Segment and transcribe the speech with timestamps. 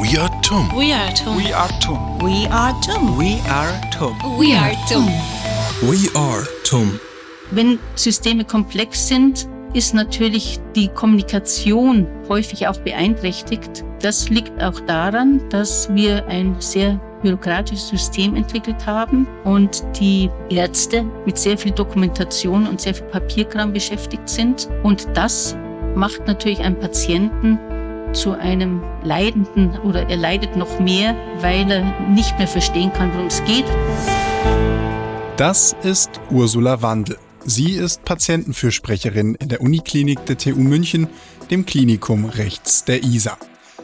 [0.00, 0.70] We are TUM.
[0.76, 1.36] We are TUM.
[1.36, 2.20] We are TUM.
[2.22, 3.18] We are TUM.
[3.18, 4.38] We are TUM.
[4.38, 5.06] We are TUM.
[5.82, 7.00] We are TUM.
[7.50, 13.84] Wenn Systeme komplex sind, ist natürlich die Kommunikation häufig auch beeinträchtigt.
[14.00, 21.04] Das liegt auch daran, dass wir ein sehr bürokratisches System entwickelt haben und die Ärzte
[21.26, 24.68] mit sehr viel Dokumentation und sehr viel Papierkram beschäftigt sind.
[24.84, 25.56] Und das
[25.96, 27.58] macht natürlich einen Patienten
[28.12, 33.26] zu einem Leidenden oder er leidet noch mehr, weil er nicht mehr verstehen kann, worum
[33.26, 33.66] es geht.
[35.36, 37.16] Das ist Ursula Wandel.
[37.44, 41.06] Sie ist Patientenfürsprecherin in der Uniklinik der TU München,
[41.50, 43.38] dem Klinikum rechts der ISA.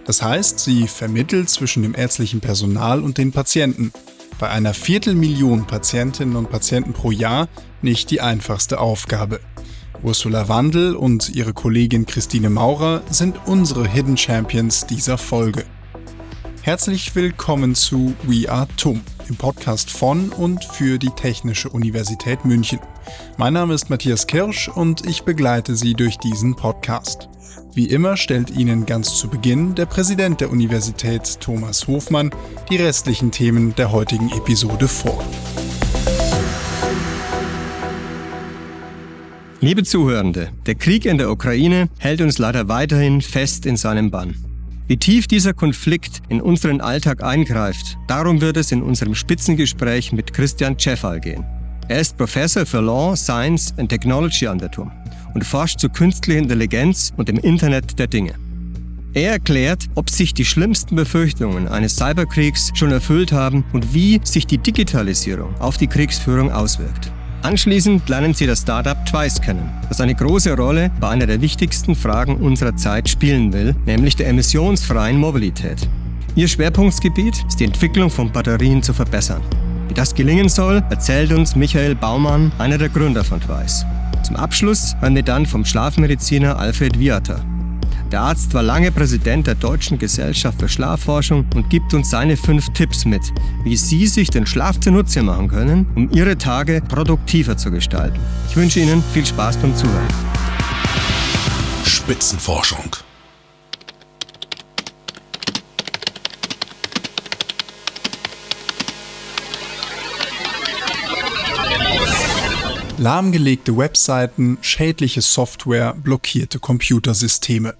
[0.04, 3.92] Das heißt, sie vermittelt zwischen dem ärztlichen Personal und den Patienten.
[4.38, 7.48] Bei einer Viertelmillion Patientinnen und Patienten pro Jahr
[7.80, 9.40] nicht die einfachste Aufgabe.
[10.04, 15.64] Ursula Wandel und ihre Kollegin Christine Maurer sind unsere Hidden Champions dieser Folge.
[16.60, 22.80] Herzlich willkommen zu We Are TUM, im Podcast von und für die Technische Universität München.
[23.38, 27.30] Mein Name ist Matthias Kirsch und ich begleite Sie durch diesen Podcast.
[27.72, 32.30] Wie immer stellt Ihnen ganz zu Beginn der Präsident der Universität Thomas Hofmann
[32.70, 35.24] die restlichen Themen der heutigen Episode vor.
[39.64, 44.34] Liebe Zuhörende, der Krieg in der Ukraine hält uns leider weiterhin fest in seinem Bann.
[44.88, 50.34] Wie tief dieser Konflikt in unseren Alltag eingreift, darum wird es in unserem Spitzengespräch mit
[50.34, 51.46] Christian Tscheffal gehen.
[51.88, 54.92] Er ist Professor für Law, Science and Technology an der TUM
[55.32, 58.34] und forscht zu künstlicher Intelligenz und dem Internet der Dinge.
[59.14, 64.46] Er erklärt, ob sich die schlimmsten Befürchtungen eines Cyberkriegs schon erfüllt haben und wie sich
[64.46, 67.10] die Digitalisierung auf die Kriegsführung auswirkt.
[67.44, 71.94] Anschließend lernen Sie das Startup Twice kennen, das eine große Rolle bei einer der wichtigsten
[71.94, 75.86] Fragen unserer Zeit spielen will, nämlich der emissionsfreien Mobilität.
[76.36, 79.42] Ihr Schwerpunktgebiet ist die Entwicklung von Batterien zu verbessern.
[79.88, 83.84] Wie das gelingen soll, erzählt uns Michael Baumann, einer der Gründer von Twice.
[84.22, 87.44] Zum Abschluss hören wir dann vom Schlafmediziner Alfred Viata.
[88.14, 92.72] Der Arzt war lange Präsident der Deutschen Gesellschaft für Schlafforschung und gibt uns seine fünf
[92.72, 93.22] Tipps mit,
[93.64, 98.20] wie Sie sich den Schlaf zunutze machen können, um Ihre Tage produktiver zu gestalten.
[98.48, 100.06] Ich wünsche Ihnen viel Spaß beim Zuhören.
[101.84, 102.94] Spitzenforschung.
[112.96, 117.74] Lahmgelegte Webseiten, schädliche Software, blockierte Computersysteme.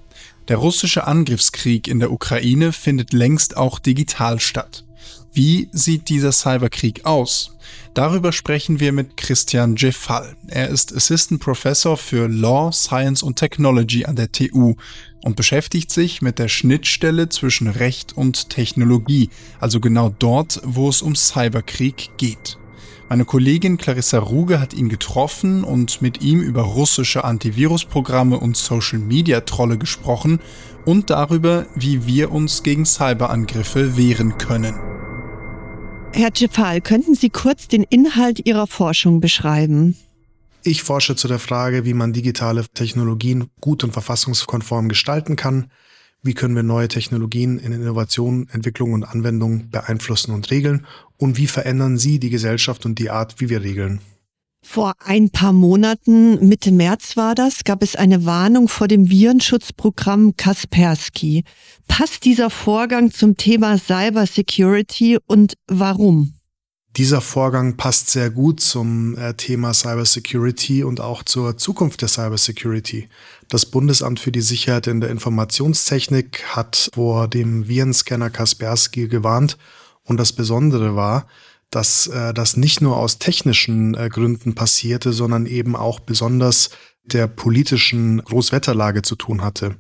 [0.49, 4.84] Der russische Angriffskrieg in der Ukraine findet längst auch digital statt.
[5.32, 7.56] Wie sieht dieser Cyberkrieg aus?
[7.94, 10.37] Darüber sprechen wir mit Christian Jeffal.
[10.49, 14.75] Er ist Assistant Professor für Law, Science und Technology an der TU
[15.22, 21.03] und beschäftigt sich mit der Schnittstelle zwischen Recht und Technologie, also genau dort, wo es
[21.03, 22.59] um Cyberkrieg geht.
[23.14, 29.78] Meine Kollegin Clarissa Ruge hat ihn getroffen und mit ihm über russische Antivirusprogramme und Social-Media-Trolle
[29.78, 30.41] gesprochen
[30.84, 34.74] und darüber, wie wir uns gegen Cyberangriffe wehren können.
[36.12, 39.97] Herr Jeffal, könnten Sie kurz den Inhalt Ihrer Forschung beschreiben?
[40.64, 45.70] Ich forsche zu der Frage, wie man digitale Technologien gut und verfassungskonform gestalten kann.
[46.26, 50.86] Wie können wir neue Technologien in Innovation, Entwicklung und Anwendung beeinflussen und regeln?
[51.24, 54.00] Und wie verändern sie die Gesellschaft und die Art, wie wir regeln?
[54.62, 60.36] Vor ein paar Monaten, Mitte März war das, gab es eine Warnung vor dem Virenschutzprogramm
[60.36, 61.44] Kaspersky.
[61.88, 66.34] Passt dieser Vorgang zum Thema Cybersecurity und warum?
[66.94, 73.08] Dieser Vorgang passt sehr gut zum äh, Thema Cybersecurity und auch zur Zukunft der Cybersecurity.
[73.48, 79.56] Das Bundesamt für die Sicherheit in der Informationstechnik hat vor dem Virenscanner Kaspersky gewarnt
[80.04, 81.26] und das Besondere war,
[81.70, 86.70] dass äh, das nicht nur aus technischen äh, Gründen passierte, sondern eben auch besonders
[87.04, 89.76] der politischen Großwetterlage zu tun hatte.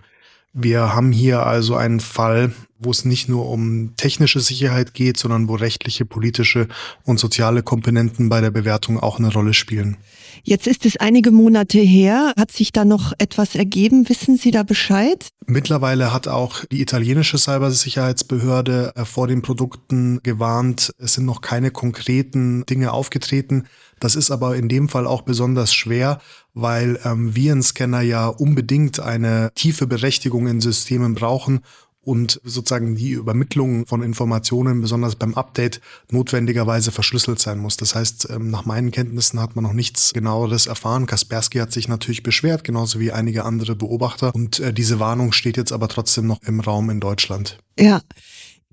[0.52, 5.48] Wir haben hier also einen Fall, wo es nicht nur um technische Sicherheit geht, sondern
[5.48, 6.68] wo rechtliche, politische
[7.02, 9.96] und soziale Komponenten bei der Bewertung auch eine Rolle spielen.
[10.42, 12.32] Jetzt ist es einige Monate her.
[12.36, 14.08] Hat sich da noch etwas ergeben?
[14.08, 15.28] Wissen Sie da Bescheid?
[15.46, 20.92] Mittlerweile hat auch die italienische Cybersicherheitsbehörde äh, vor den Produkten gewarnt.
[20.98, 23.64] Es sind noch keine konkreten Dinge aufgetreten.
[24.00, 26.20] Das ist aber in dem Fall auch besonders schwer,
[26.54, 31.60] weil ähm, Virenscanner ja unbedingt eine tiefe Berechtigung in Systemen brauchen,
[32.04, 35.80] und sozusagen die Übermittlung von Informationen, besonders beim Update,
[36.10, 37.76] notwendigerweise verschlüsselt sein muss.
[37.76, 41.06] Das heißt, ähm, nach meinen Kenntnissen hat man noch nichts genaueres erfahren.
[41.06, 44.34] Kaspersky hat sich natürlich beschwert, genauso wie einige andere Beobachter.
[44.34, 47.58] Und äh, diese Warnung steht jetzt aber trotzdem noch im Raum in Deutschland.
[47.78, 48.00] Ja.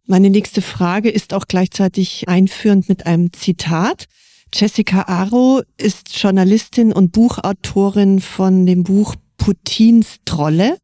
[0.07, 4.05] Meine nächste Frage ist auch gleichzeitig einführend mit einem Zitat.
[4.53, 10.77] Jessica Aro ist Journalistin und Buchautorin von dem Buch Putins Trolle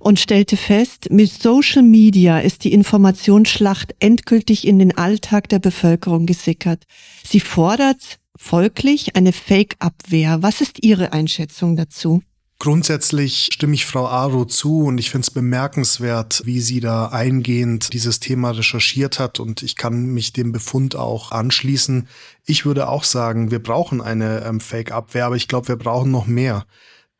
[0.00, 6.26] und stellte fest, mit Social Media ist die Informationsschlacht endgültig in den Alltag der Bevölkerung
[6.26, 6.84] gesickert.
[7.22, 10.42] Sie fordert folglich eine Fake-Abwehr.
[10.42, 12.22] Was ist Ihre Einschätzung dazu?
[12.58, 17.94] Grundsätzlich stimme ich Frau Aro zu und ich finde es bemerkenswert, wie sie da eingehend
[17.94, 22.06] dieses Thema recherchiert hat und ich kann mich dem Befund auch anschließen.
[22.44, 26.26] Ich würde auch sagen, wir brauchen eine ähm, Fake-Abwehr, aber ich glaube, wir brauchen noch
[26.26, 26.66] mehr.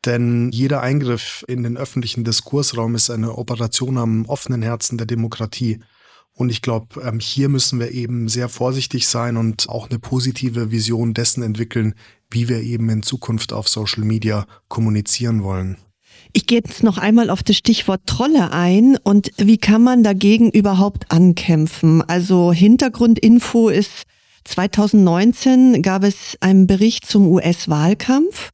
[0.05, 5.79] Denn jeder Eingriff in den öffentlichen Diskursraum ist eine Operation am offenen Herzen der Demokratie.
[6.33, 10.71] Und ich glaube, ähm, hier müssen wir eben sehr vorsichtig sein und auch eine positive
[10.71, 11.93] Vision dessen entwickeln,
[12.31, 15.77] wie wir eben in Zukunft auf Social Media kommunizieren wollen.
[16.33, 20.49] Ich gehe jetzt noch einmal auf das Stichwort Trolle ein und wie kann man dagegen
[20.49, 22.01] überhaupt ankämpfen?
[22.01, 24.03] Also Hintergrundinfo ist
[24.45, 28.51] 2019 gab es einen Bericht zum US-Wahlkampf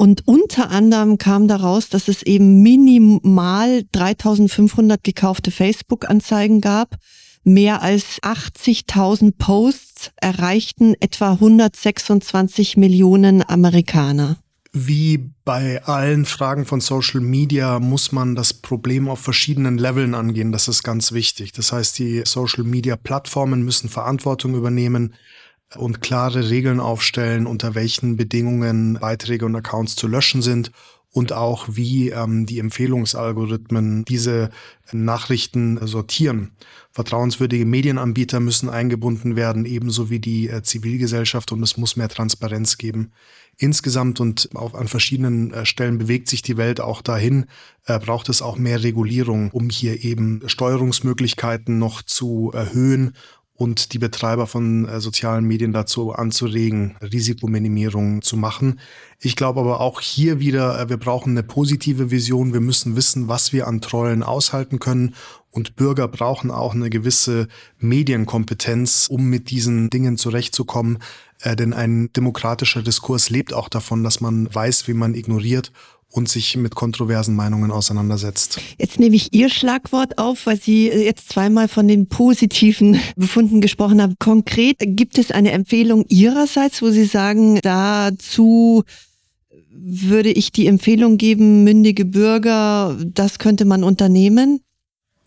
[0.00, 6.94] und unter anderem kam daraus, dass es eben minimal 3500 gekaufte Facebook-Anzeigen gab.
[7.42, 14.36] Mehr als 80.000 Posts erreichten etwa 126 Millionen Amerikaner.
[14.72, 20.52] Wie bei allen Fragen von Social Media muss man das Problem auf verschiedenen Leveln angehen.
[20.52, 21.50] Das ist ganz wichtig.
[21.52, 25.14] Das heißt, die Social Media Plattformen müssen Verantwortung übernehmen
[25.76, 30.72] und klare Regeln aufstellen, unter welchen Bedingungen Beiträge und Accounts zu löschen sind
[31.12, 34.50] und auch wie ähm, die Empfehlungsalgorithmen diese
[34.92, 36.52] Nachrichten sortieren.
[36.92, 42.76] Vertrauenswürdige Medienanbieter müssen eingebunden werden, ebenso wie die äh, Zivilgesellschaft und es muss mehr Transparenz
[42.78, 43.12] geben.
[43.56, 47.46] Insgesamt und auf, an verschiedenen äh, Stellen bewegt sich die Welt auch dahin,
[47.86, 53.14] äh, braucht es auch mehr Regulierung, um hier eben Steuerungsmöglichkeiten noch zu erhöhen
[53.58, 58.78] und die Betreiber von äh, sozialen Medien dazu anzuregen, Risikominimierung zu machen.
[59.20, 62.52] Ich glaube aber auch hier wieder, äh, wir brauchen eine positive Vision.
[62.52, 65.16] Wir müssen wissen, was wir an Trollen aushalten können.
[65.50, 70.98] Und Bürger brauchen auch eine gewisse Medienkompetenz, um mit diesen Dingen zurechtzukommen.
[71.40, 75.72] Äh, denn ein demokratischer Diskurs lebt auch davon, dass man weiß, wie man ignoriert
[76.10, 78.60] und sich mit kontroversen Meinungen auseinandersetzt.
[78.78, 84.00] Jetzt nehme ich Ihr Schlagwort auf, weil Sie jetzt zweimal von den positiven Befunden gesprochen
[84.00, 84.14] haben.
[84.18, 88.84] Konkret gibt es eine Empfehlung Ihrerseits, wo Sie sagen, dazu
[89.70, 94.60] würde ich die Empfehlung geben, mündige Bürger, das könnte man unternehmen?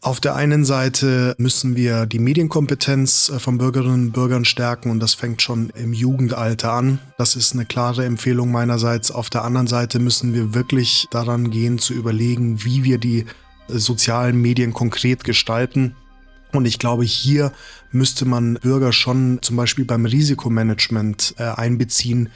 [0.04, 5.00] Auf der einen Seite müssen wir die Medienkompetenz äh, von Bürgerinnen und Bürgern stärken und
[5.00, 6.98] das fängt schon im Jugendalter an.
[7.20, 9.12] Das ist eine klare Empfehlung meinerseits.
[9.12, 13.26] Auf der anderen Seite müssen wir wirklich daran gehen zu überlegen, wie wir die äh,
[13.78, 15.96] sozialen Medien konkret gestalten.
[16.52, 17.52] Und ich glaube, hier
[17.92, 22.30] müsste man Bürger schon zum Beispiel beim Risikomanagement äh, einbeziehen.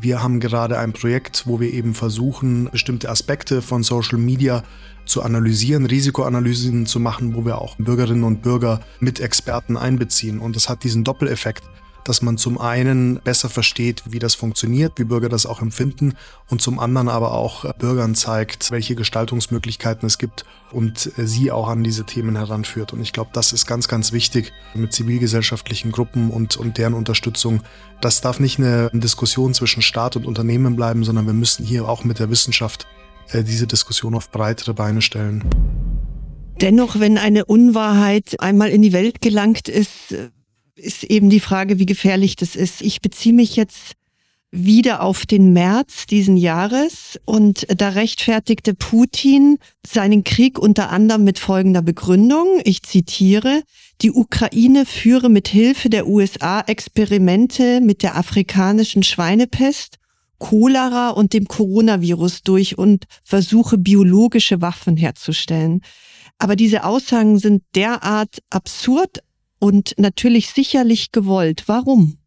[0.00, 4.64] Wir haben gerade ein Projekt, wo wir eben versuchen, bestimmte Aspekte von Social Media
[5.12, 10.38] zu analysieren, Risikoanalysen zu machen, wo wir auch Bürgerinnen und Bürger mit Experten einbeziehen.
[10.38, 11.64] Und das hat diesen Doppeleffekt,
[12.04, 16.14] dass man zum einen besser versteht, wie das funktioniert, wie Bürger das auch empfinden
[16.48, 21.84] und zum anderen aber auch Bürgern zeigt, welche Gestaltungsmöglichkeiten es gibt und sie auch an
[21.84, 22.94] diese Themen heranführt.
[22.94, 27.60] Und ich glaube, das ist ganz, ganz wichtig mit zivilgesellschaftlichen Gruppen und, und deren Unterstützung.
[28.00, 32.02] Das darf nicht eine Diskussion zwischen Staat und Unternehmen bleiben, sondern wir müssen hier auch
[32.02, 33.01] mit der Wissenschaft äh,
[33.40, 35.44] diese Diskussion auf breitere Beine stellen.
[36.60, 40.28] Dennoch, wenn eine Unwahrheit einmal in die Welt gelangt ist, äh,
[40.76, 42.82] ist eben die Frage, wie gefährlich das ist.
[42.82, 43.94] Ich beziehe mich jetzt
[44.52, 51.38] wieder auf den März diesen Jahres und da rechtfertigte Putin seinen Krieg unter anderem mit
[51.38, 52.60] folgender Begründung.
[52.64, 53.62] Ich zitiere,
[54.02, 59.98] die Ukraine führe mit Hilfe der USA Experimente mit der afrikanischen Schweinepest
[60.42, 65.82] Cholera und dem Coronavirus durch und versuche biologische Waffen herzustellen.
[66.38, 69.22] Aber diese Aussagen sind derart absurd
[69.60, 71.62] und natürlich sicherlich gewollt.
[71.66, 72.18] Warum?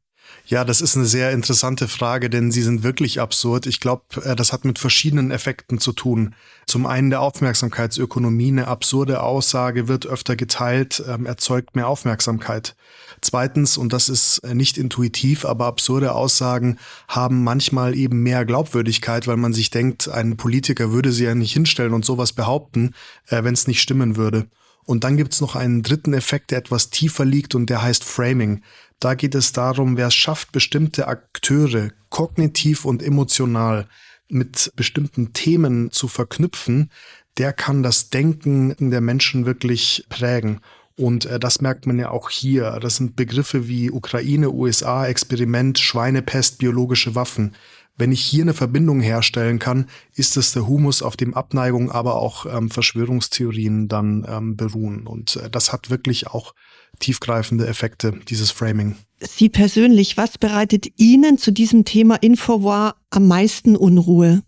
[0.48, 3.66] Ja, das ist eine sehr interessante Frage, denn sie sind wirklich absurd.
[3.66, 6.36] Ich glaube, äh, das hat mit verschiedenen Effekten zu tun.
[6.68, 8.50] Zum einen der Aufmerksamkeitsökonomie.
[8.50, 12.76] Eine absurde Aussage wird öfter geteilt, ähm, erzeugt mehr Aufmerksamkeit.
[13.22, 19.26] Zweitens, und das ist äh, nicht intuitiv, aber absurde Aussagen haben manchmal eben mehr Glaubwürdigkeit,
[19.26, 22.94] weil man sich denkt, ein Politiker würde sie ja nicht hinstellen und sowas behaupten,
[23.30, 24.46] äh, wenn es nicht stimmen würde.
[24.86, 28.62] Und dann gibt's noch einen dritten Effekt, der etwas tiefer liegt und der heißt Framing.
[29.00, 33.88] Da geht es darum, wer es schafft, bestimmte Akteure kognitiv und emotional
[34.28, 36.90] mit bestimmten Themen zu verknüpfen,
[37.38, 40.62] der kann das Denken der Menschen wirklich prägen.
[40.98, 42.80] Und äh, das merkt man ja auch hier.
[42.82, 47.56] Das sind Begriffe wie Ukraine, USA, Experiment, Schweinepest, biologische Waffen.
[47.98, 52.16] Wenn ich hier eine Verbindung herstellen kann, ist es der Humus, auf dem Abneigung, aber
[52.16, 55.08] auch ähm, Verschwörungstheorien dann ähm, beruhen.
[55.08, 56.54] Und äh, das hat wirklich auch
[57.00, 58.96] tiefgreifende Effekte, dieses Framing.
[59.22, 64.44] Sie persönlich, was bereitet Ihnen zu diesem Thema Infowar am meisten Unruhe?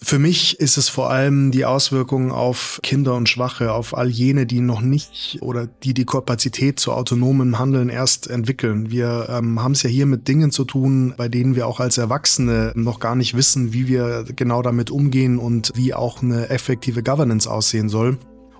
[0.00, 4.46] Für mich ist es vor allem die Auswirkungen auf Kinder und Schwache, auf all jene,
[4.46, 8.92] die noch nicht oder die die Kapazität zu autonomen Handeln erst entwickeln.
[8.92, 11.98] Wir ähm, haben es ja hier mit Dingen zu tun, bei denen wir auch als
[11.98, 17.02] Erwachsene noch gar nicht wissen, wie wir genau damit umgehen und wie auch eine effektive
[17.02, 18.18] Governance aussehen soll.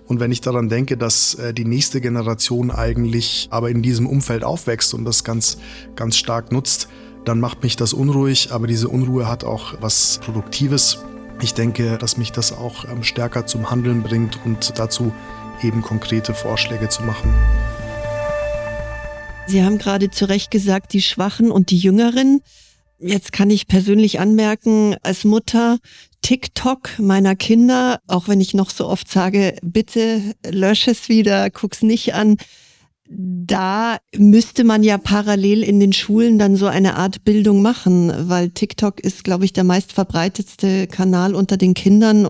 [0.09, 4.43] Und wenn ich daran denke, dass äh, die nächste Generation eigentlich aber in diesem Umfeld
[4.43, 5.59] aufwächst und das ganz,
[5.95, 6.89] ganz stark nutzt,
[7.25, 10.97] dann macht mich das unruhig, aber diese Unruhe hat auch was Produktives.
[11.41, 15.13] Ich denke, dass mich das auch ähm, stärker zum Handeln bringt und dazu
[15.61, 17.31] eben konkrete Vorschläge zu machen.
[19.45, 22.41] Sie haben gerade zu Recht gesagt, die Schwachen und die Jüngeren.
[22.97, 25.77] Jetzt kann ich persönlich anmerken, als Mutter,
[26.21, 31.81] TikTok meiner Kinder, auch wenn ich noch so oft sage, bitte lösche es wieder, guck's
[31.81, 32.37] nicht an
[33.11, 38.51] da müsste man ja parallel in den Schulen dann so eine Art Bildung machen, weil
[38.51, 42.27] TikTok ist, glaube ich, der meistverbreitetste Kanal unter den Kindern.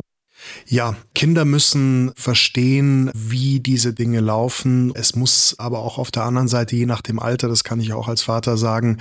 [0.66, 4.94] Ja, Kinder müssen verstehen, wie diese Dinge laufen.
[4.96, 7.92] Es muss aber auch auf der anderen Seite, je nach dem Alter, das kann ich
[7.92, 9.00] auch als Vater sagen,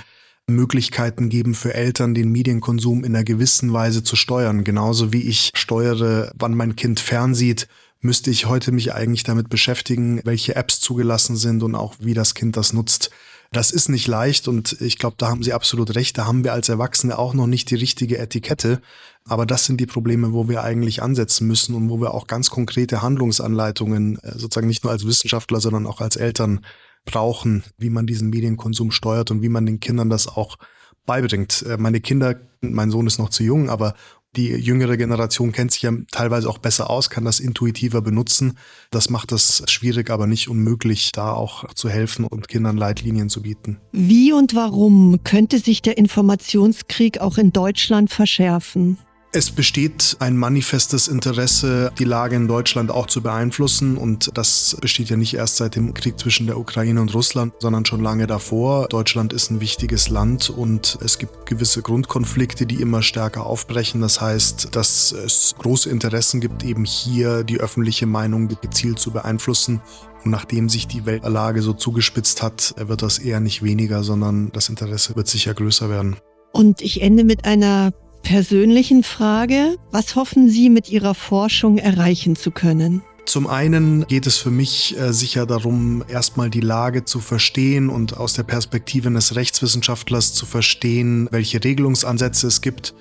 [0.49, 4.63] Möglichkeiten geben für Eltern, den Medienkonsum in einer gewissen Weise zu steuern.
[4.63, 7.67] Genauso wie ich steuere, wann mein Kind fernsieht
[8.01, 12.33] müsste ich heute mich eigentlich damit beschäftigen, welche Apps zugelassen sind und auch wie das
[12.33, 13.11] Kind das nutzt.
[13.51, 16.17] Das ist nicht leicht und ich glaube, da haben Sie absolut recht.
[16.17, 18.79] Da haben wir als Erwachsene auch noch nicht die richtige Etikette.
[19.25, 22.51] Aber das sind die Probleme, wo wir eigentlich ansetzen müssen und wo wir auch ganz
[22.51, 26.63] konkrete Handlungsanleitungen, äh, sozusagen nicht nur als Wissenschaftler, sondern auch als Eltern
[27.05, 30.57] brauchen, wie man diesen Medienkonsum steuert und wie man den Kindern das auch
[31.05, 31.63] beibringt.
[31.63, 33.95] Äh, meine Kinder, mein Sohn ist noch zu jung, aber
[34.35, 38.59] die jüngere Generation kennt sich ja teilweise auch besser aus, kann das intuitiver benutzen.
[38.91, 43.41] Das macht es schwierig, aber nicht unmöglich, da auch zu helfen und Kindern Leitlinien zu
[43.41, 43.79] bieten.
[43.91, 48.99] Wie und warum könnte sich der Informationskrieg auch in Deutschland verschärfen?
[49.31, 53.95] Es besteht ein manifestes Interesse, die Lage in Deutschland auch zu beeinflussen.
[53.95, 57.85] Und das besteht ja nicht erst seit dem Krieg zwischen der Ukraine und Russland, sondern
[57.85, 58.87] schon lange davor.
[58.87, 64.01] Deutschland ist ein wichtiges Land und es gibt gewisse Grundkonflikte, die immer stärker aufbrechen.
[64.01, 69.79] Das heißt, dass es große Interessen gibt, eben hier die öffentliche Meinung gezielt zu beeinflussen.
[70.25, 74.69] Und nachdem sich die Weltlage so zugespitzt hat, wird das eher nicht weniger, sondern das
[74.69, 76.15] Interesse wird sicher größer werden.
[76.51, 79.77] Und ich ende mit einer persönlichen Frage.
[79.91, 83.01] Was hoffen Sie mit Ihrer Forschung erreichen zu können?
[83.25, 88.17] Zum einen geht es für mich äh, sicher darum, erstmal die Lage zu verstehen und
[88.17, 92.95] aus der Perspektive eines Rechtswissenschaftlers zu verstehen, welche Regelungsansätze es gibt.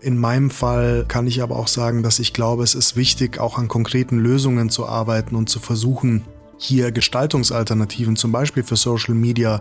[0.00, 3.58] In meinem Fall kann ich aber auch sagen, dass ich glaube, es ist wichtig, auch
[3.58, 6.24] an konkreten Lösungen zu arbeiten und zu versuchen,
[6.56, 9.60] hier Gestaltungsalternativen, zum Beispiel für Social Media,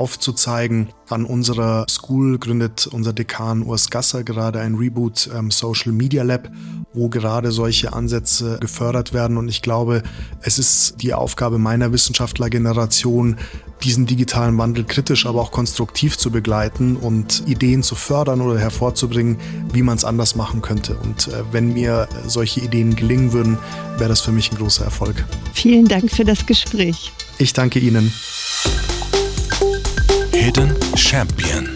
[0.00, 0.88] aufzuzeigen.
[1.10, 6.50] An unserer School gründet unser Dekan Urs Gasser gerade ein Reboot ähm, Social Media Lab,
[6.94, 9.36] wo gerade solche Ansätze gefördert werden.
[9.36, 10.02] Und ich glaube,
[10.40, 13.36] es ist die Aufgabe meiner Wissenschaftlergeneration,
[13.84, 19.36] diesen digitalen Wandel kritisch, aber auch konstruktiv zu begleiten und Ideen zu fördern oder hervorzubringen,
[19.72, 20.96] wie man es anders machen könnte.
[20.96, 23.58] Und äh, wenn mir solche Ideen gelingen würden,
[23.98, 25.26] wäre das für mich ein großer Erfolg.
[25.52, 27.12] Vielen Dank für das Gespräch.
[27.36, 28.10] Ich danke Ihnen.
[31.10, 31.68] Champion.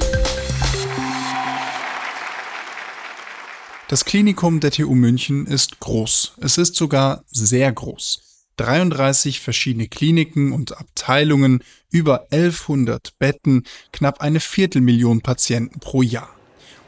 [3.88, 6.34] Das Klinikum der TU München ist groß.
[6.40, 8.46] Es ist sogar sehr groß.
[8.58, 16.30] 33 verschiedene Kliniken und Abteilungen, über 1100 Betten, knapp eine Viertelmillion Patienten pro Jahr.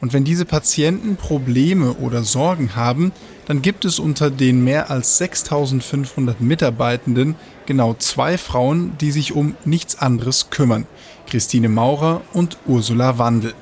[0.01, 3.11] Und wenn diese Patienten Probleme oder Sorgen haben,
[3.47, 7.35] dann gibt es unter den mehr als 6500 Mitarbeitenden
[7.67, 10.87] genau zwei Frauen, die sich um nichts anderes kümmern.
[11.27, 13.55] Christine Maurer und Ursula Wandel.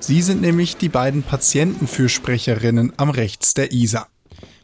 [0.00, 4.06] Sie sind nämlich die beiden Patientenfürsprecherinnen am Rechts der ISA.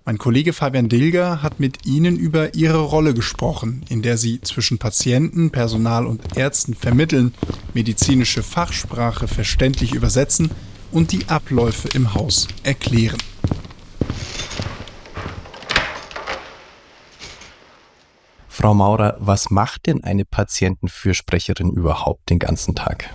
[0.05, 4.79] Mein Kollege Fabian Dilger hat mit ihnen über ihre Rolle gesprochen, in der sie zwischen
[4.79, 7.35] Patienten, Personal und Ärzten vermitteln,
[7.75, 10.51] medizinische Fachsprache verständlich übersetzen
[10.93, 13.19] und die Abläufe im Haus erklären.
[18.61, 23.15] Frau Maurer, was macht denn eine Patientenfürsprecherin überhaupt den ganzen Tag?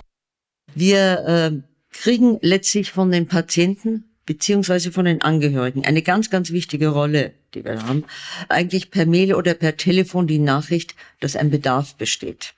[0.74, 1.52] Wir äh,
[1.90, 7.62] kriegen letztlich von den Patienten beziehungsweise von den Angehörigen eine ganz, ganz wichtige Rolle, die
[7.62, 8.06] wir haben,
[8.48, 12.54] eigentlich per Mail oder per Telefon die Nachricht, dass ein Bedarf besteht.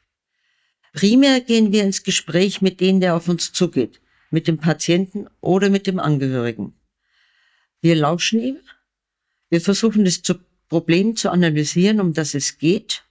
[0.93, 4.01] Primär gehen wir ins Gespräch mit denen, der auf uns zugeht,
[4.31, 6.73] mit dem Patienten oder mit dem Angehörigen.
[7.81, 8.59] Wir lauschen ihm,
[9.51, 10.23] wir versuchen das
[10.69, 13.05] Problem zu analysieren, um das es geht,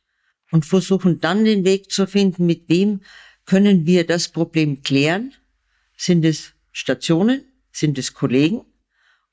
[0.52, 3.02] und versuchen dann den Weg zu finden, mit wem
[3.46, 5.34] können wir das Problem klären.
[5.98, 7.46] Sind es Stationen?
[7.72, 8.66] Sind es Kollegen?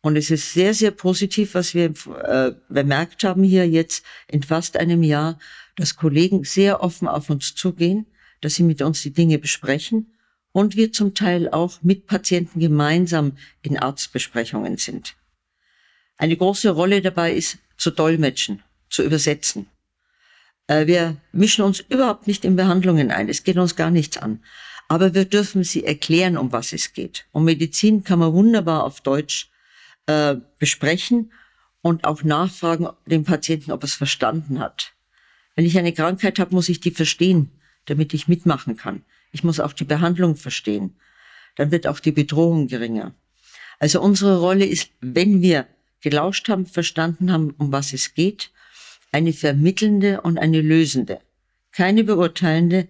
[0.01, 4.77] Und es ist sehr, sehr positiv, was wir äh, bemerkt haben hier jetzt in fast
[4.77, 5.39] einem Jahr,
[5.77, 8.07] dass Kollegen sehr offen auf uns zugehen,
[8.41, 10.13] dass sie mit uns die Dinge besprechen
[10.51, 15.15] und wir zum Teil auch mit Patienten gemeinsam in Arztbesprechungen sind.
[16.17, 19.67] Eine große Rolle dabei ist zu dolmetschen, zu übersetzen.
[20.69, 23.29] Äh, wir mischen uns überhaupt nicht in Behandlungen ein.
[23.29, 24.45] Es geht uns gar nichts an.
[24.89, 27.27] Aber wir dürfen sie erklären, um was es geht.
[27.33, 29.51] Und Medizin kann man wunderbar auf Deutsch
[30.07, 31.33] äh, besprechen
[31.81, 34.93] und auch nachfragen dem Patienten, ob er es verstanden hat.
[35.57, 37.51] Wenn ich eine Krankheit habe, muss ich die verstehen,
[37.87, 39.03] damit ich mitmachen kann.
[39.33, 40.95] Ich muss auch die Behandlung verstehen.
[41.57, 43.13] Dann wird auch die Bedrohung geringer.
[43.81, 45.67] Also unsere Rolle ist, wenn wir
[46.03, 48.51] gelauscht haben, verstanden haben, um was es geht,
[49.13, 51.21] eine vermittelnde und eine lösende.
[51.71, 52.89] Keine beurteilende,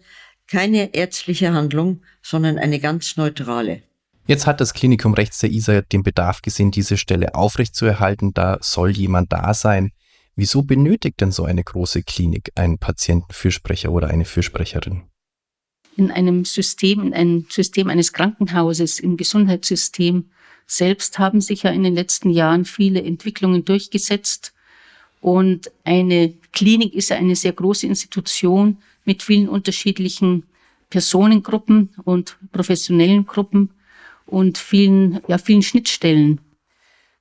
[0.49, 3.83] keine ärztliche Handlung, sondern eine ganz neutrale.
[4.26, 8.33] Jetzt hat das Klinikum rechts der ISA den Bedarf gesehen, diese Stelle aufrechtzuerhalten.
[8.35, 9.90] Da soll jemand da sein.
[10.37, 15.02] Wieso benötigt denn so eine große Klinik einen Patientenfürsprecher oder eine Fürsprecherin?
[15.97, 20.31] In einem System, in einem System eines Krankenhauses, im Gesundheitssystem
[20.73, 24.55] selbst haben sich ja in den letzten Jahren viele Entwicklungen durchgesetzt.
[25.21, 30.45] Und eine Klinik ist ja eine sehr große Institution mit vielen unterschiedlichen
[30.88, 33.71] Personengruppen und professionellen Gruppen
[34.26, 36.41] und vielen, ja, vielen Schnittstellen.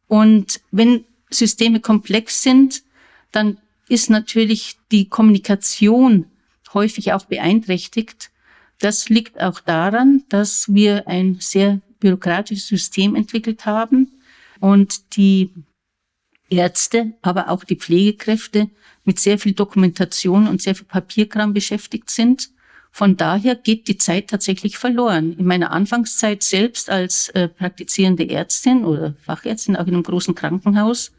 [0.07, 2.83] Und wenn Systeme komplex sind,
[3.31, 3.57] dann
[3.89, 6.25] ist natürlich die Kommunikation
[6.73, 8.31] häufig auch beeinträchtigt.
[8.79, 14.11] Das liegt auch daran, dass wir ein sehr bürokratisches System entwickelt haben
[14.59, 15.53] und die
[16.49, 18.69] Ärzte, aber auch die Pflegekräfte
[19.05, 22.49] mit sehr viel Dokumentation und sehr viel Papierkram beschäftigt sind.
[22.91, 25.37] Von daher geht die Zeit tatsächlich verloren.
[25.37, 31.13] In meiner Anfangszeit selbst als äh, praktizierende Ärztin oder Fachärztin auch in einem großen Krankenhaus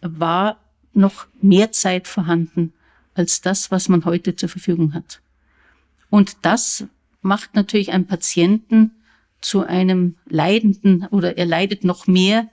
[0.00, 0.60] war
[0.92, 2.72] noch mehr Zeit vorhanden
[3.14, 5.20] als das, was man heute zur Verfügung hat.
[6.10, 6.84] Und das
[7.20, 8.92] macht natürlich einen Patienten
[9.40, 12.48] zu einem Leidenden oder er leidet noch mehr,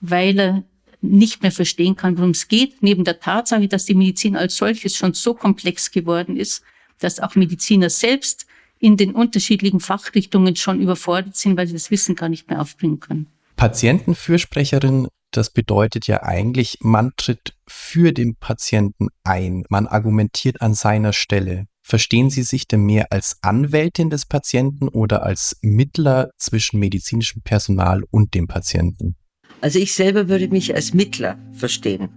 [0.00, 0.64] weil er
[1.02, 4.96] nicht mehr verstehen kann, worum es geht, neben der Tatsache, dass die Medizin als solches
[4.96, 6.62] schon so komplex geworden ist,
[6.98, 8.46] dass auch Mediziner selbst
[8.78, 13.00] in den unterschiedlichen Fachrichtungen schon überfordert sind, weil sie das Wissen gar nicht mehr aufbringen
[13.00, 13.26] können.
[13.56, 21.12] Patientenfürsprecherin, das bedeutet ja eigentlich, man tritt für den Patienten ein, man argumentiert an seiner
[21.12, 21.66] Stelle.
[21.82, 28.02] Verstehen Sie sich denn mehr als Anwältin des Patienten oder als Mittler zwischen medizinischem Personal
[28.10, 29.16] und dem Patienten?
[29.60, 32.08] Also ich selber würde mich als Mittler verstehen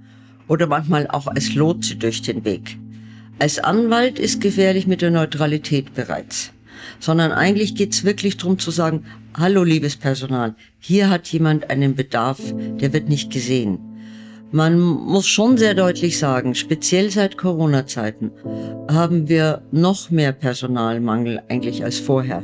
[0.47, 2.77] oder manchmal auch als Lotse durch den Weg.
[3.39, 6.51] Als Anwalt ist gefährlich mit der Neutralität bereits,
[6.99, 11.95] sondern eigentlich geht es wirklich darum zu sagen, hallo liebes Personal, hier hat jemand einen
[11.95, 12.39] Bedarf,
[12.79, 13.79] der wird nicht gesehen.
[14.55, 18.29] Man muss schon sehr deutlich sagen, speziell seit Corona-Zeiten
[18.87, 22.43] haben wir noch mehr Personalmangel eigentlich als vorher.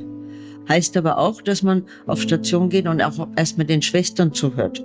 [0.67, 4.83] Heißt aber auch, dass man auf Station geht und auch erstmal den Schwestern zuhört.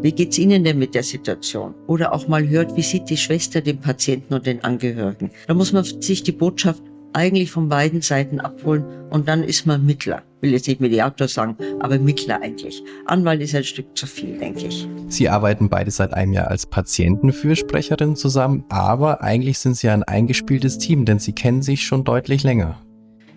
[0.00, 1.74] Wie geht's Ihnen denn mit der Situation?
[1.88, 5.32] Oder auch mal hört, wie sieht die Schwester den Patienten und den Angehörigen?
[5.46, 6.82] Da muss man sich die Botschaft
[7.16, 10.22] eigentlich von beiden Seiten abholen und dann ist man Mittler.
[10.42, 12.82] Will jetzt nicht Mediator sagen, aber Mittler eigentlich.
[13.06, 14.86] Anwalt ist ein Stück zu viel, denke ich.
[15.08, 20.76] Sie arbeiten beide seit einem Jahr als Patientenfürsprecherin zusammen, aber eigentlich sind Sie ein eingespieltes
[20.76, 22.82] Team, denn Sie kennen sich schon deutlich länger.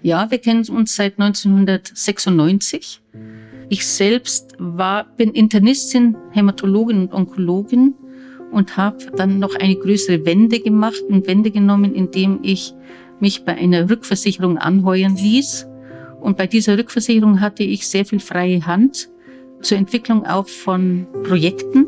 [0.02, 3.02] Ja, wir kennen uns seit 1996.
[3.70, 7.94] Ich selbst war, bin Internistin, Hämatologin und Onkologin
[8.52, 12.74] und habe dann noch eine größere Wende gemacht und Wende genommen, indem ich
[13.22, 15.68] mich bei einer Rückversicherung anheuern ließ.
[16.20, 19.10] Und bei dieser Rückversicherung hatte ich sehr viel freie Hand
[19.62, 21.88] zur Entwicklung auch von Projekten.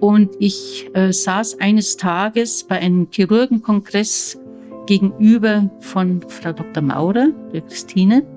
[0.00, 4.38] Und ich äh, saß eines Tages bei einem Chirurgenkongress
[4.86, 6.82] gegenüber von Frau Dr.
[6.82, 8.35] Maurer, der Christine.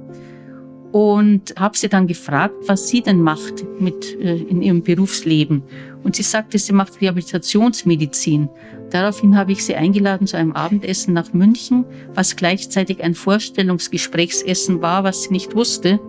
[0.92, 5.64] Und habe sie dann gefragt, was sie denn macht mit äh, in ihrem Berufsleben.
[6.04, 8.50] Und sie sagte, sie macht Rehabilitationsmedizin.
[8.90, 15.04] Daraufhin habe ich sie eingeladen zu einem Abendessen nach München, was gleichzeitig ein Vorstellungsgesprächsessen war,
[15.04, 16.00] was sie nicht wusste.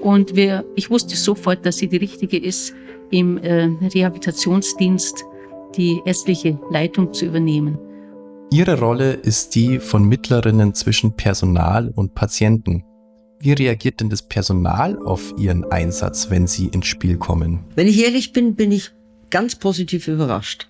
[0.00, 2.74] Und wir, ich wusste sofort, dass sie die richtige ist,
[3.10, 5.24] im äh, Rehabilitationsdienst
[5.76, 7.78] die ärztliche Leitung zu übernehmen.
[8.50, 12.84] Ihre Rolle ist die von Mittlerinnen zwischen Personal und Patienten.
[13.40, 17.64] Wie reagiert denn das Personal auf Ihren Einsatz, wenn Sie ins Spiel kommen?
[17.76, 18.90] Wenn ich ehrlich bin, bin ich
[19.30, 20.68] ganz positiv überrascht.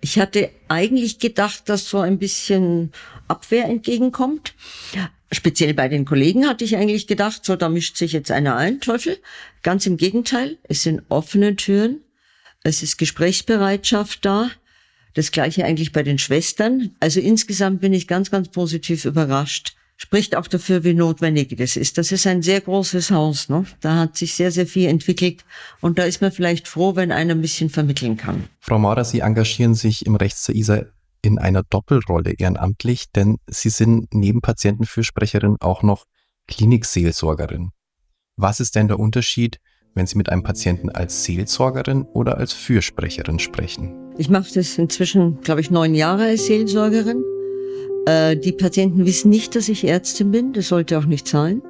[0.00, 2.92] Ich hatte eigentlich gedacht, dass so ein bisschen
[3.26, 4.54] Abwehr entgegenkommt.
[5.32, 8.80] Speziell bei den Kollegen hatte ich eigentlich gedacht, so da mischt sich jetzt einer ein,
[8.80, 9.18] Teufel.
[9.62, 12.02] Ganz im Gegenteil, es sind offene Türen,
[12.62, 14.50] es ist Gesprächsbereitschaft da.
[15.14, 16.94] Das gleiche eigentlich bei den Schwestern.
[17.00, 19.74] Also insgesamt bin ich ganz, ganz positiv überrascht
[20.04, 21.96] spricht auch dafür, wie notwendig das ist.
[21.96, 23.48] Das ist ein sehr großes Haus.
[23.48, 23.64] Ne?
[23.80, 25.46] Da hat sich sehr, sehr viel entwickelt
[25.80, 28.44] und da ist man vielleicht froh, wenn einer ein bisschen vermitteln kann.
[28.60, 30.82] Frau Maurer, Sie engagieren sich im Rechts zur ISA
[31.22, 36.04] in einer Doppelrolle ehrenamtlich, denn Sie sind neben Patientenfürsprecherin auch noch
[36.48, 37.70] Klinikseelsorgerin.
[38.36, 39.58] Was ist denn der Unterschied,
[39.94, 43.94] wenn Sie mit einem Patienten als Seelsorgerin oder als Fürsprecherin sprechen?
[44.18, 47.24] Ich mache das inzwischen, glaube ich, neun Jahre als Seelsorgerin.
[48.06, 50.52] Äh, die Patienten wissen nicht, dass ich Ärztin bin.
[50.52, 51.62] Das sollte auch nicht sein.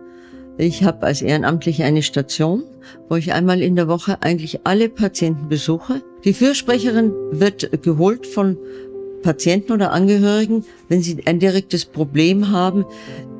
[0.56, 2.62] Ich habe als Ehrenamtliche eine Station,
[3.08, 6.02] wo ich einmal in der Woche eigentlich alle Patienten besuche.
[6.24, 8.56] Die Fürsprecherin wird geholt von
[9.22, 12.84] Patienten oder Angehörigen, wenn sie ein direktes Problem haben,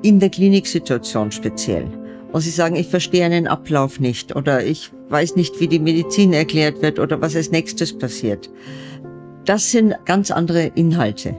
[0.02, 1.86] in der Kliniksituation speziell.
[2.32, 6.32] Und sie sagen, ich verstehe einen Ablauf nicht oder ich weiß nicht, wie die Medizin
[6.32, 8.50] erklärt wird oder was als nächstes passiert.
[9.44, 11.36] Das sind ganz andere Inhalte.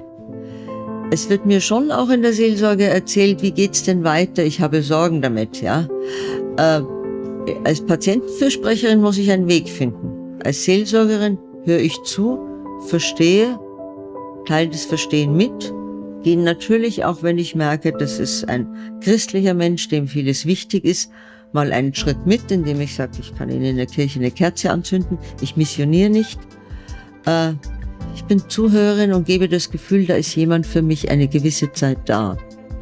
[1.12, 4.44] Es wird mir schon auch in der Seelsorge erzählt, wie geht's denn weiter?
[4.44, 5.88] Ich habe Sorgen damit, ja.
[6.58, 6.82] Äh,
[7.63, 10.39] als Patientenfürsprecherin muss ich einen Weg finden.
[10.44, 12.39] Als Seelsorgerin höre ich zu,
[12.88, 13.60] verstehe,
[14.48, 15.74] teile das Verstehen mit,
[16.24, 21.12] gehe natürlich auch, wenn ich merke, das ist ein christlicher Mensch, dem vieles wichtig ist,
[21.54, 24.72] mal einen Schritt mit, indem ich sage, ich kann Ihnen in der Kirche eine Kerze
[24.72, 26.39] anzünden, ich missioniere nicht.
[27.26, 27.54] Äh,
[28.15, 31.97] ich bin Zuhörerin und gebe das Gefühl, da ist jemand für mich eine gewisse Zeit
[32.06, 32.38] da.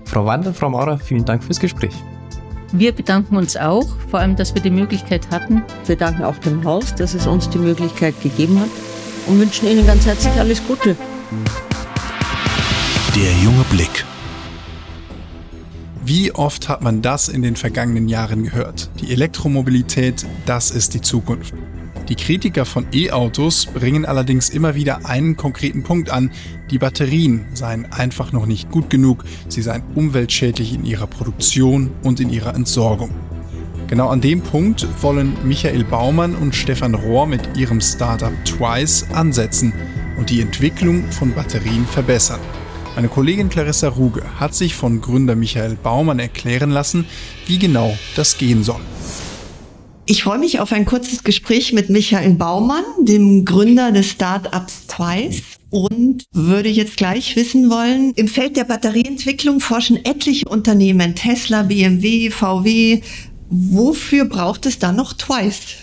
[0.06, 1.94] Frau Wander, Frau Maurer, vielen Dank fürs Gespräch.
[2.72, 5.64] Wir bedanken uns auch, vor allem, dass wir die Möglichkeit hatten.
[5.86, 8.70] Wir danken auch dem Haus, dass es uns die Möglichkeit gegeben hat
[9.28, 10.96] und wünschen Ihnen ganz herzlich alles Gute.
[13.16, 14.06] Der junge Blick.
[16.06, 18.90] Wie oft hat man das in den vergangenen Jahren gehört?
[19.02, 21.54] Die Elektromobilität, das ist die Zukunft.
[22.10, 26.32] Die Kritiker von E-Autos bringen allerdings immer wieder einen konkreten Punkt an.
[26.70, 32.20] Die Batterien seien einfach noch nicht gut genug, sie seien umweltschädlich in ihrer Produktion und
[32.20, 33.12] in ihrer Entsorgung.
[33.88, 39.72] Genau an dem Punkt wollen Michael Baumann und Stefan Rohr mit ihrem Startup Twice ansetzen
[40.18, 42.40] und die Entwicklung von Batterien verbessern.
[42.96, 47.06] Meine Kollegin Clarissa Ruge hat sich von Gründer Michael Baumann erklären lassen,
[47.48, 48.82] wie genau das gehen soll.
[50.06, 55.42] Ich freue mich auf ein kurzes Gespräch mit Michael Baumann, dem Gründer des Startups Twice
[55.70, 62.30] und würde jetzt gleich wissen wollen, im Feld der Batterieentwicklung forschen etliche Unternehmen, Tesla, BMW,
[62.32, 63.02] VW.
[63.50, 65.78] Wofür braucht es dann noch Twice?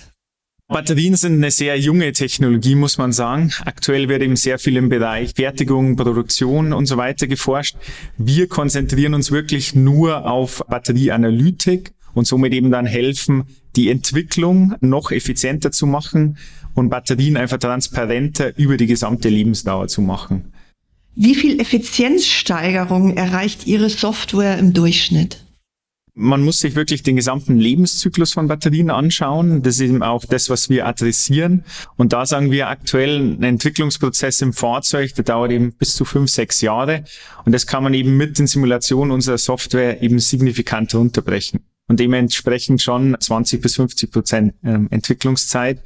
[0.68, 3.52] Batterien sind eine sehr junge Technologie, muss man sagen.
[3.64, 7.74] Aktuell wird eben sehr viel im Bereich Fertigung, Produktion und so weiter geforscht.
[8.18, 13.44] Wir konzentrieren uns wirklich nur auf Batterieanalytik und somit eben dann helfen,
[13.76, 16.38] die Entwicklung noch effizienter zu machen
[16.74, 20.52] und Batterien einfach transparenter über die gesamte Lebensdauer zu machen.
[21.14, 25.44] Wie viel Effizienzsteigerung erreicht Ihre Software im Durchschnitt?
[26.14, 29.62] Man muss sich wirklich den gesamten Lebenszyklus von Batterien anschauen.
[29.62, 31.64] Das ist eben auch das, was wir adressieren.
[31.96, 36.30] Und da sagen wir aktuell, ein Entwicklungsprozess im Fahrzeug, der dauert eben bis zu fünf,
[36.30, 37.04] sechs Jahre.
[37.44, 42.80] Und das kann man eben mit den Simulationen unserer Software eben signifikant runterbrechen und dementsprechend
[42.80, 45.82] schon 20 bis 50 Prozent ähm, Entwicklungszeit.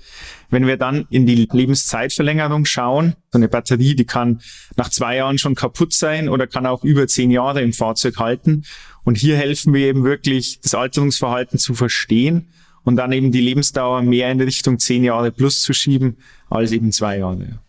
[0.51, 4.43] Wenn wir dann in die Lebenszeitverlängerung schauen, so eine Batterie, die kann
[4.77, 8.65] nach zwei Jahren schon kaputt sein oder kann auch über zehn Jahre im Fahrzeug halten.
[9.05, 12.49] Und hier helfen wir eben wirklich, das Alterungsverhalten zu verstehen
[12.83, 16.19] und dann eben die Lebensdauer mehr in Richtung zehn Jahre plus zu schieben
[16.51, 17.61] als eben zwei Jahre.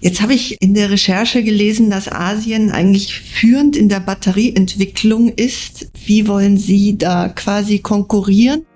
[0.00, 5.90] Jetzt habe ich in der Recherche gelesen, dass Asien eigentlich führend in der Batterieentwicklung ist.
[6.04, 8.66] Wie wollen Sie da quasi konkurrieren?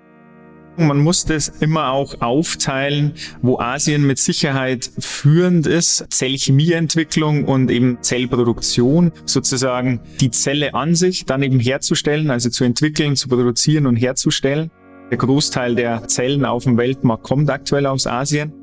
[0.79, 7.97] Man muss das immer auch aufteilen, wo Asien mit Sicherheit führend ist, Zellchemieentwicklung und eben
[8.01, 13.97] Zellproduktion, sozusagen die Zelle an sich dann eben herzustellen, also zu entwickeln, zu produzieren und
[13.97, 14.71] herzustellen.
[15.11, 18.53] Der Großteil der Zellen auf dem Weltmarkt kommt aktuell aus Asien.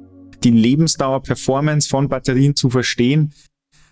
[0.46, 3.32] Die Lebensdauer-Performance von Batterien zu verstehen,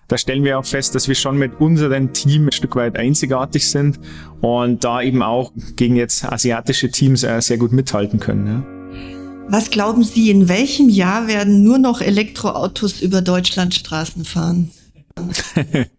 [0.06, 3.68] da stellen wir auch fest, dass wir schon mit unserem Team ein Stück weit einzigartig
[3.68, 3.98] sind
[4.40, 8.46] und da eben auch gegen jetzt asiatische Teams äh, sehr gut mithalten können.
[8.46, 9.48] Ja.
[9.48, 14.70] Was glauben Sie, in welchem Jahr werden nur noch Elektroautos über Deutschlandstraßen fahren?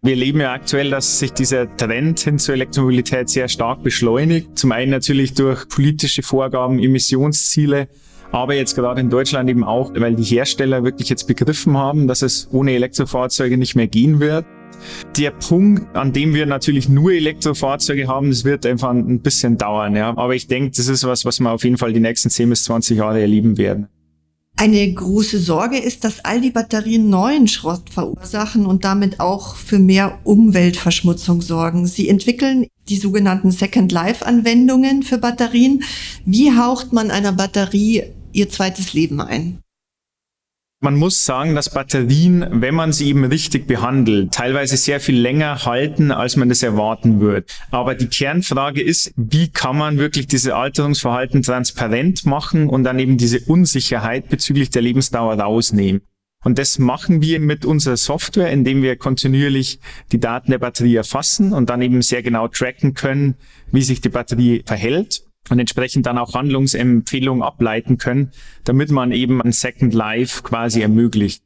[0.02, 4.58] Wir erleben ja aktuell, dass sich dieser Trend hin zur Elektromobilität sehr stark beschleunigt.
[4.58, 7.90] Zum einen natürlich durch politische Vorgaben, Emissionsziele,
[8.36, 12.22] aber jetzt gerade in Deutschland eben auch, weil die Hersteller wirklich jetzt begriffen haben, dass
[12.22, 14.46] es ohne Elektrofahrzeuge nicht mehr gehen wird.
[15.18, 19.96] Der Punkt, an dem wir natürlich nur Elektrofahrzeuge haben, das wird einfach ein bisschen dauern.
[19.96, 20.10] Ja.
[20.18, 22.66] Aber ich denke, das ist was, was wir auf jeden Fall die nächsten 10 bis
[22.66, 23.88] 20 Jahre erleben werden.
[24.58, 29.80] Eine große Sorge ist, dass all die Batterien neuen Schrott verursachen und damit auch für
[29.80, 31.88] mehr Umweltverschmutzung sorgen.
[31.88, 35.84] Sie entwickeln die sogenannten Second Life Anwendungen für Batterien.
[36.26, 38.04] Wie haucht man einer Batterie
[38.36, 39.60] ihr zweites Leben ein?
[40.82, 45.66] Man muss sagen, dass Batterien, wenn man sie eben richtig behandelt, teilweise sehr viel länger
[45.66, 47.48] halten, als man das erwarten würde.
[47.72, 53.18] Aber die Kernfrage ist, wie kann man wirklich diese Alterungsverhalten transparent machen und dann eben
[53.18, 56.02] diese Unsicherheit bezüglich der Lebensdauer rausnehmen.
[56.44, 59.80] Und das machen wir mit unserer Software, indem wir kontinuierlich
[60.12, 63.36] die Daten der Batterie erfassen und dann eben sehr genau tracken können,
[63.72, 68.32] wie sich die Batterie verhält und entsprechend dann auch Handlungsempfehlungen ableiten können,
[68.64, 71.44] damit man eben ein Second Life quasi ermöglicht.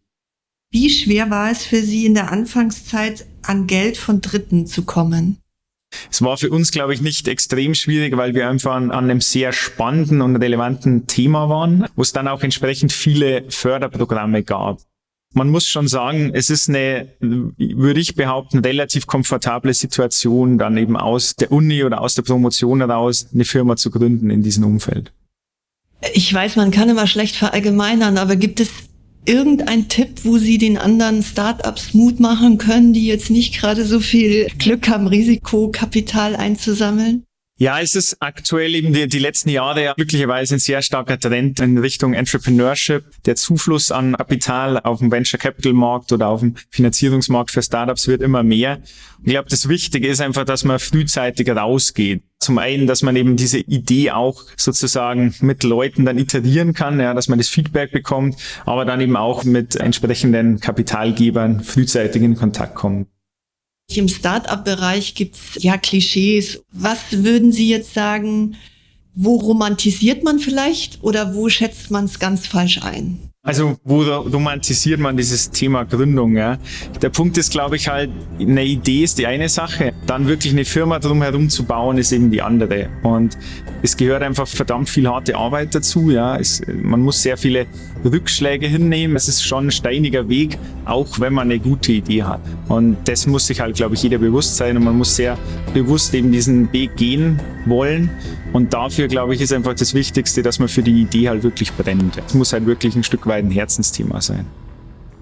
[0.72, 5.38] Wie schwer war es für Sie in der Anfangszeit, an Geld von Dritten zu kommen?
[6.12, 9.22] Es war für uns, glaube ich, nicht extrem schwierig, weil wir einfach an, an, einem
[9.22, 14.80] sehr spannenden und relevanten Thema waren, wo es dann auch entsprechend viele Förderprogramme gab
[15.34, 20.98] man muss schon sagen, es ist eine, würde ich behaupten, relativ komfortable Situation, dann eben
[20.98, 25.12] aus der Uni oder aus der Promotion heraus eine Firma zu gründen in diesem Umfeld.
[26.14, 28.70] Ich weiß, man kann immer schlecht verallgemeinern, aber gibt es
[29.26, 34.00] irgendeinen Tipp, wo Sie den anderen Startups Mut machen können, die jetzt nicht gerade so
[34.00, 37.24] viel Glück haben, Risikokapital einzusammeln?
[37.62, 41.60] Ja, es ist aktuell eben die, die letzten Jahre ja glücklicherweise ein sehr starker Trend
[41.60, 43.04] in Richtung Entrepreneurship.
[43.26, 48.08] Der Zufluss an Kapital auf dem Venture Capital Markt oder auf dem Finanzierungsmarkt für Startups
[48.08, 48.78] wird immer mehr.
[49.18, 52.24] Und ich glaube, das Wichtige ist einfach, dass man frühzeitig rausgeht.
[52.40, 57.14] Zum einen, dass man eben diese Idee auch sozusagen mit Leuten dann iterieren kann, ja,
[57.14, 62.76] dass man das Feedback bekommt, aber dann eben auch mit entsprechenden Kapitalgebern frühzeitig in Kontakt
[62.76, 63.10] kommt.
[63.96, 66.62] Im Start-up-Bereich gibt's ja Klischees.
[66.72, 68.56] Was würden Sie jetzt sagen,
[69.16, 73.29] wo romantisiert man vielleicht oder wo schätzt man es ganz falsch ein?
[73.42, 76.36] Also wo romantisiert man dieses Thema Gründung?
[76.36, 76.58] Ja?
[77.02, 80.66] Der Punkt ist, glaube ich, halt, eine Idee ist die eine Sache, dann wirklich eine
[80.66, 82.90] Firma drumherum zu bauen, ist eben die andere.
[83.02, 83.38] Und
[83.82, 86.12] es gehört einfach verdammt viel harte Arbeit dazu.
[86.12, 87.66] Ja, es, man muss sehr viele
[88.04, 89.16] Rückschläge hinnehmen.
[89.16, 92.42] Es ist schon ein steiniger Weg, auch wenn man eine gute Idee hat.
[92.68, 95.38] Und das muss sich halt, glaube ich, jeder bewusst sein und man muss sehr
[95.74, 98.10] bewusst eben diesen Weg gehen wollen.
[98.52, 101.72] Und dafür, glaube ich, ist einfach das Wichtigste, dass man für die Idee halt wirklich
[101.74, 102.18] brennt.
[102.26, 104.46] Es muss halt wirklich ein Stück weit ein Herzensthema sein.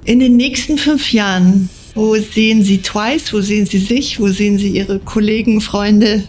[0.05, 4.57] In den nächsten fünf Jahren, wo sehen Sie Twice, wo sehen Sie sich, wo sehen
[4.57, 6.23] Sie Ihre Kollegen, Freunde,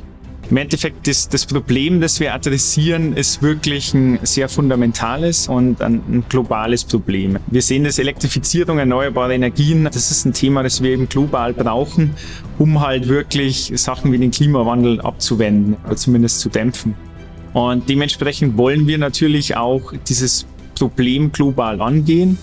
[0.51, 6.01] im Endeffekt, das, das Problem, das wir adressieren, ist wirklich ein sehr fundamentales und ein,
[6.09, 7.39] ein globales Problem.
[7.49, 12.15] Wir sehen das Elektrifizierung erneuerbarer Energien, das ist ein Thema, das wir eben global brauchen,
[12.59, 16.95] um halt wirklich Sachen wie den Klimawandel abzuwenden oder zumindest zu dämpfen.
[17.53, 22.39] Und dementsprechend wollen wir natürlich auch dieses Problem global angehen.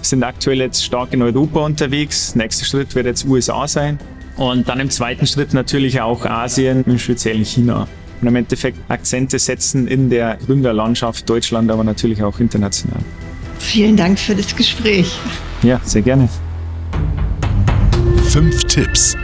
[0.00, 2.34] Wir sind aktuell jetzt stark in Europa unterwegs.
[2.34, 3.98] Nächster Schritt wird jetzt USA sein.
[4.36, 7.88] Und dann im zweiten Schritt natürlich auch Asien, im speziellen China.
[8.20, 13.00] Und im Endeffekt Akzente setzen in der Gründerlandschaft Deutschland, aber natürlich auch international.
[13.58, 15.18] Vielen Dank für das Gespräch.
[15.62, 16.28] Ja, sehr gerne.
[18.28, 19.16] Fünf Tipps.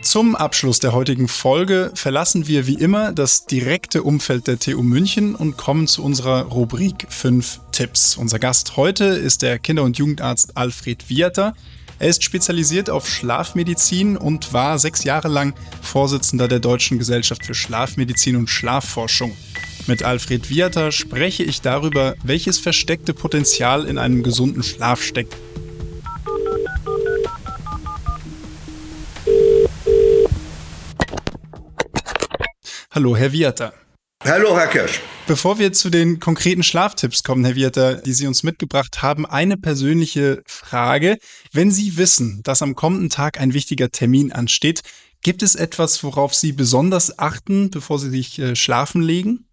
[0.00, 5.36] Zum Abschluss der heutigen Folge verlassen wir wie immer das direkte Umfeld der TU München
[5.36, 8.16] und kommen zu unserer Rubrik 5 Tipps.
[8.16, 11.54] Unser Gast heute ist der Kinder- und Jugendarzt Alfred Viater.
[11.98, 17.54] Er ist spezialisiert auf Schlafmedizin und war sechs Jahre lang Vorsitzender der Deutschen Gesellschaft für
[17.54, 19.36] Schlafmedizin und Schlafforschung.
[19.86, 25.36] Mit Alfred Viater spreche ich darüber, welches versteckte Potenzial in einem gesunden Schlaf steckt.
[32.90, 33.72] Hallo, Herr Viater.
[34.24, 35.00] Hallo, Herr Kirsch.
[35.26, 39.56] Bevor wir zu den konkreten Schlaftipps kommen, Herr Wirter, die Sie uns mitgebracht haben, eine
[39.56, 41.18] persönliche Frage.
[41.52, 44.82] Wenn Sie wissen, dass am kommenden Tag ein wichtiger Termin ansteht,
[45.22, 49.46] Gibt es etwas, worauf Sie besonders achten, bevor Sie sich äh, schlafen legen?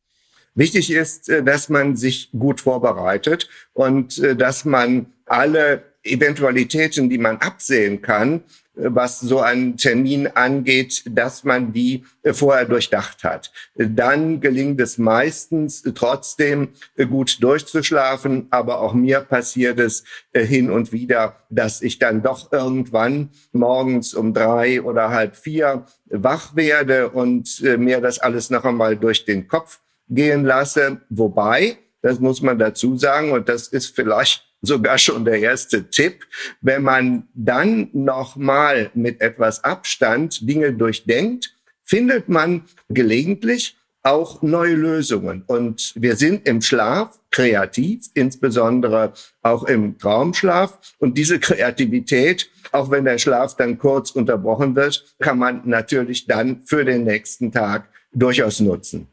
[0.55, 7.19] Wichtig ist, äh, dass man sich gut vorbereitet und äh, dass man alle Eventualitäten, die
[7.19, 8.43] man absehen kann,
[8.81, 13.51] was so einen Termin angeht, dass man die vorher durchdacht hat.
[13.75, 16.69] Dann gelingt es meistens trotzdem
[17.09, 23.29] gut durchzuschlafen, aber auch mir passiert es hin und wieder, dass ich dann doch irgendwann
[23.51, 29.25] morgens um drei oder halb vier wach werde und mir das alles noch einmal durch
[29.25, 31.01] den Kopf gehen lasse.
[31.09, 36.25] Wobei, das muss man dazu sagen, und das ist vielleicht sogar schon der erste Tipp,
[36.61, 45.43] wenn man dann nochmal mit etwas Abstand Dinge durchdenkt, findet man gelegentlich auch neue Lösungen.
[45.45, 50.79] Und wir sind im Schlaf kreativ, insbesondere auch im Traumschlaf.
[50.99, 56.61] Und diese Kreativität, auch wenn der Schlaf dann kurz unterbrochen wird, kann man natürlich dann
[56.65, 59.07] für den nächsten Tag durchaus nutzen.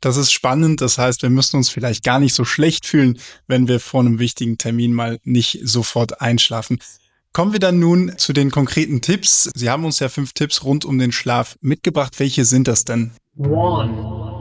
[0.00, 0.80] Das ist spannend.
[0.80, 4.18] Das heißt, wir müssen uns vielleicht gar nicht so schlecht fühlen, wenn wir vor einem
[4.18, 6.78] wichtigen Termin mal nicht sofort einschlafen.
[7.32, 9.50] Kommen wir dann nun zu den konkreten Tipps.
[9.54, 12.18] Sie haben uns ja fünf Tipps rund um den Schlaf mitgebracht.
[12.18, 13.12] Welche sind das denn?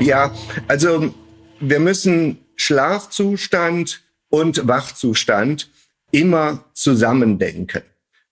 [0.02, 0.34] Ja,
[0.68, 1.14] also
[1.62, 5.70] wir müssen Schlafzustand und Wachzustand
[6.12, 7.84] immer zusammendenken.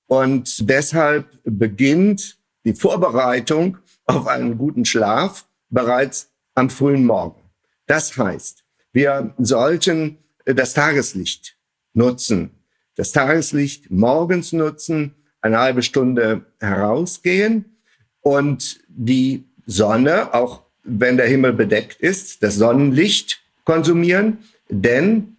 [0.07, 6.28] Und deshalb beginnt die Vorbereitung auf einen guten Schlaf bereits
[6.59, 7.41] am frühen Morgen.
[7.87, 11.57] Das heißt, wir sollten äh, das Tageslicht
[11.93, 12.51] nutzen,
[12.95, 17.77] das Tageslicht morgens nutzen, eine halbe Stunde herausgehen
[18.21, 25.37] und die Sonne, auch wenn der Himmel bedeckt ist, das Sonnenlicht konsumieren, denn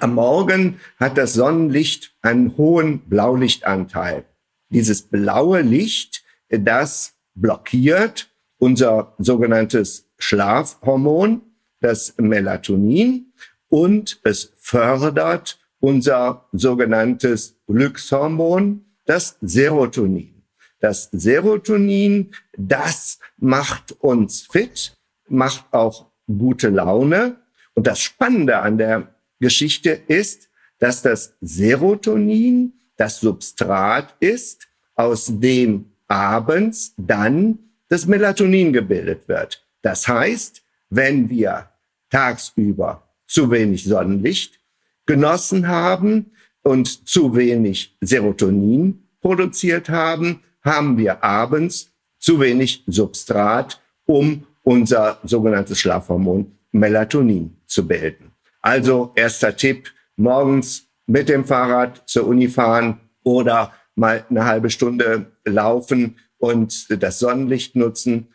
[0.00, 4.24] am Morgen hat das Sonnenlicht einen hohen Blaulichtanteil.
[4.70, 11.42] Dieses blaue Licht, das blockiert unser sogenanntes Schlafhormon,
[11.80, 13.32] das Melatonin,
[13.68, 20.42] und es fördert unser sogenanntes Glückshormon, das Serotonin.
[20.80, 24.96] Das Serotonin, das macht uns fit,
[25.28, 27.36] macht auch gute Laune.
[27.74, 35.92] Und das Spannende an der Geschichte ist, dass das Serotonin das Substrat ist, aus dem
[36.06, 39.67] abends dann das Melatonin gebildet wird.
[39.82, 41.68] Das heißt, wenn wir
[42.10, 44.58] tagsüber zu wenig Sonnenlicht
[45.06, 54.46] genossen haben und zu wenig Serotonin produziert haben, haben wir abends zu wenig Substrat, um
[54.62, 58.32] unser sogenanntes Schlafhormon Melatonin zu bilden.
[58.60, 65.32] Also erster Tipp, morgens mit dem Fahrrad zur Uni fahren oder mal eine halbe Stunde
[65.44, 68.28] laufen und das Sonnenlicht nutzen.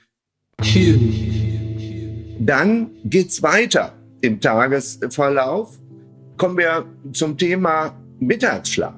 [2.39, 5.77] Dann geht's weiter im Tagesverlauf.
[6.37, 8.95] Kommen wir zum Thema Mittagsschlaf.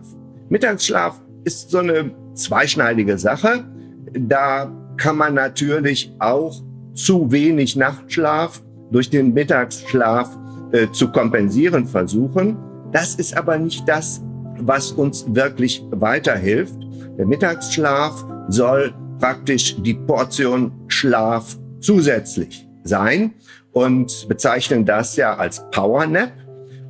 [0.49, 3.65] Mittagsschlaf ist so eine zweischneidige Sache.
[4.13, 6.61] Da kann man natürlich auch
[6.93, 10.37] zu wenig Nachtschlaf durch den Mittagsschlaf
[10.71, 12.57] äh, zu kompensieren versuchen.
[12.91, 14.21] Das ist aber nicht das,
[14.59, 16.77] was uns wirklich weiterhilft.
[17.17, 23.33] Der Mittagsschlaf soll praktisch die Portion Schlaf zusätzlich sein
[23.71, 26.31] und bezeichnen das ja als Power Nap.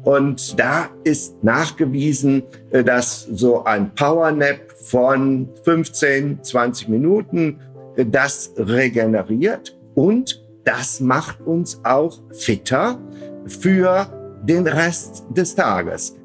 [0.04, 7.60] Und da ist nachgewiesen, äh, dass so ein Power Nap von 15, 20 Minuten
[7.96, 13.00] äh, das regeneriert und das macht uns auch fitter
[13.48, 14.08] für
[14.44, 16.16] den Rest des Tages.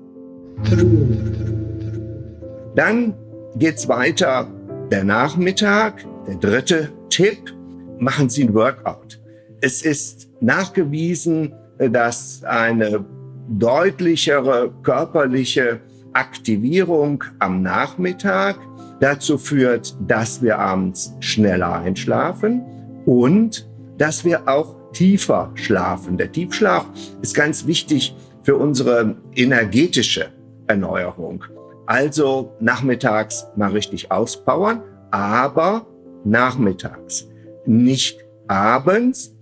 [2.74, 3.14] Dann
[3.56, 4.48] geht's weiter
[4.90, 7.54] der Nachmittag, der dritte Tipp,
[7.98, 9.20] machen Sie ein Workout.
[9.60, 13.04] Es ist nachgewiesen, dass eine
[13.48, 15.80] deutlichere körperliche
[16.12, 18.56] Aktivierung am Nachmittag
[19.00, 22.62] dazu führt, dass wir abends schneller einschlafen
[23.06, 26.16] und dass wir auch tiefer schlafen.
[26.16, 26.86] Der Tiefschlaf
[27.22, 30.30] ist ganz wichtig für unsere energetische
[30.66, 31.44] Erneuerung.
[31.90, 35.84] Also nachmittags mal richtig auspowern, aber
[36.24, 37.26] nachmittags,
[37.66, 39.34] nicht abends,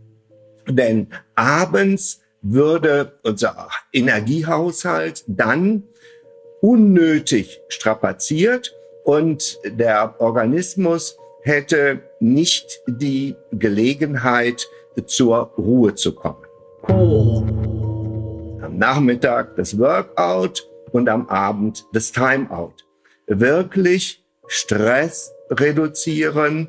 [0.66, 5.82] denn abends würde unser Energiehaushalt dann
[6.62, 8.74] unnötig strapaziert
[9.04, 14.66] und der Organismus hätte nicht die Gelegenheit,
[15.04, 16.46] zur Ruhe zu kommen.
[16.88, 17.44] Oh.
[18.62, 22.74] Am Nachmittag das Workout, und am Abend das Timeout.
[23.26, 26.68] Wirklich Stress reduzieren,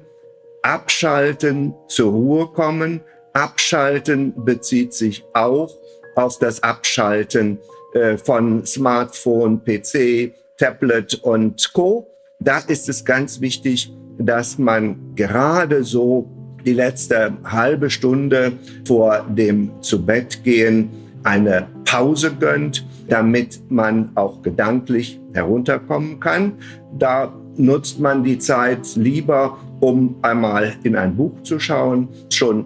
[0.61, 3.01] abschalten, zur Ruhe kommen.
[3.33, 5.73] Abschalten bezieht sich auch
[6.15, 7.59] auf das Abschalten
[7.93, 12.07] äh, von Smartphone, PC, Tablet und Co.
[12.39, 16.29] Da ist es ganz wichtig, dass man gerade so
[16.65, 18.53] die letzte halbe Stunde
[18.85, 20.89] vor dem Zubettgehen
[21.23, 26.53] eine Pause gönnt, damit man auch gedanklich herunterkommen kann.
[26.97, 32.07] Da nutzt man die Zeit lieber, um einmal in ein Buch zu schauen.
[32.31, 32.65] Schon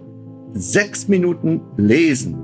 [0.52, 2.36] sechs Minuten lesen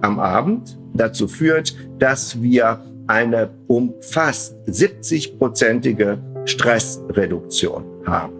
[0.00, 8.32] am Abend dazu führt, dass wir eine um fast 70-prozentige Stressreduktion haben.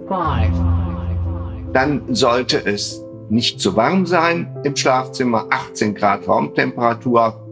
[1.72, 5.46] Dann sollte es nicht zu warm sein im Schlafzimmer.
[5.50, 7.46] 18 Grad Raumtemperatur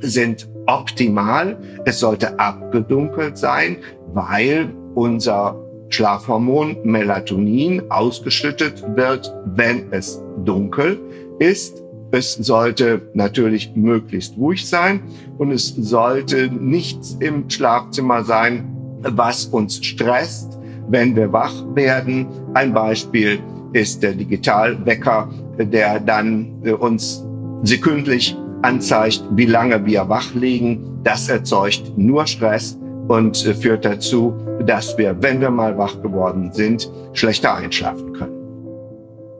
[0.00, 1.56] sind optimal.
[1.84, 3.78] Es sollte abgedunkelt sein,
[4.12, 5.56] weil unser
[5.88, 10.98] Schlafhormon Melatonin ausgeschüttet wird, wenn es dunkel
[11.38, 11.82] ist.
[12.12, 15.00] Es sollte natürlich möglichst ruhig sein
[15.38, 20.58] und es sollte nichts im Schlafzimmer sein, was uns stresst,
[20.88, 22.26] wenn wir wach werden.
[22.54, 23.38] Ein Beispiel
[23.72, 27.24] ist der Digitalwecker, der dann äh, uns
[27.62, 28.36] sekündlich
[28.66, 31.00] anzeigt, wie lange wir wach liegen.
[31.04, 32.76] Das erzeugt nur Stress
[33.08, 34.34] und äh, führt dazu,
[34.66, 38.32] dass wir, wenn wir mal wach geworden sind, schlechter einschlafen können.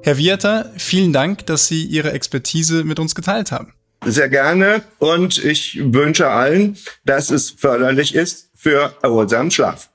[0.02, 3.72] Herr Wierter, vielen Dank, dass Sie Ihre Expertise mit uns geteilt haben.
[4.04, 9.90] Sehr gerne und ich wünsche allen, dass es förderlich ist für erholsamen Schlaf.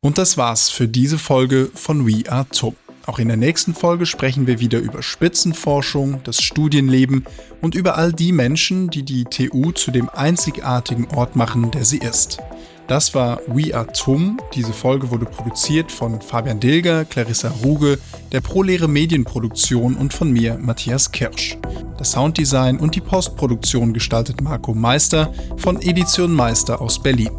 [0.00, 2.74] Und das war's für diese Folge von We Are TUM.
[3.06, 7.24] Auch in der nächsten Folge sprechen wir wieder über Spitzenforschung, das Studienleben
[7.60, 11.98] und über all die Menschen, die die TU zu dem einzigartigen Ort machen, der sie
[11.98, 12.38] ist.
[12.86, 14.38] Das war We Are TUM.
[14.54, 17.98] Diese Folge wurde produziert von Fabian Dilger, Clarissa Ruge,
[18.32, 21.56] der ProLehre Medienproduktion und von mir, Matthias Kirsch.
[21.96, 27.30] Das Sounddesign und die Postproduktion gestaltet Marco Meister von Edition Meister aus Berlin.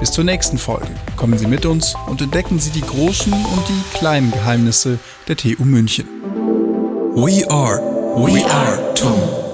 [0.00, 0.88] Bis zur nächsten Folge.
[1.16, 5.64] Kommen Sie mit uns und entdecken Sie die großen und die kleinen Geheimnisse der TU
[5.64, 6.06] München.
[7.14, 7.80] We are,
[8.16, 9.45] we are TUM.